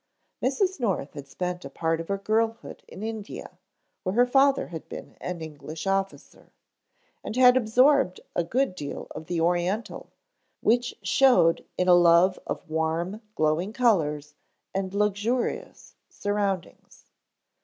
[0.41, 0.79] Mrs.
[0.79, 3.59] North had spent a part of her girlhood in India,
[4.01, 6.51] where her father had been an English officer,
[7.23, 10.11] and had absorbed a good deal of the Oriental
[10.59, 14.33] which showed in a love of warm, glowing colors
[14.73, 17.05] and luxurious surroundings.